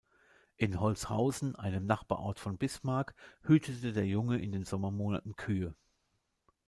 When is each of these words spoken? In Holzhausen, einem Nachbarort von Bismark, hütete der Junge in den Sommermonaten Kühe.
In 0.57 0.79
Holzhausen, 0.79 1.55
einem 1.55 1.85
Nachbarort 1.85 2.39
von 2.39 2.57
Bismark, 2.57 3.13
hütete 3.43 3.93
der 3.93 4.07
Junge 4.07 4.39
in 4.41 4.51
den 4.51 4.63
Sommermonaten 4.65 5.35
Kühe. 5.35 5.75